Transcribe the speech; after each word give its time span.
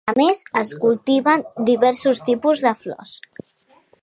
A 0.11 0.13
més 0.19 0.39
es 0.61 0.71
cultiven 0.85 1.45
diversos 1.69 2.25
tipus 2.31 2.65
de 2.69 2.73
flors. 2.85 3.15